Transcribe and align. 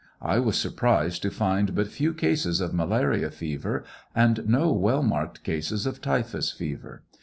I 0.19 0.39
was 0.39 0.57
surprised 0.57 1.21
to 1.21 1.29
find 1.29 1.75
but 1.75 1.89
few 1.91 2.15
cases 2.15 2.59
of 2.59 2.73
malarial 2.73 3.29
fever, 3.29 3.83
and 4.15 4.43
no 4.49 4.71
well 4.71 5.03
marked 5.03 5.43
cases 5.43 5.85
of 5.85 6.01
typhus 6.01 6.51
fever. 6.51 7.03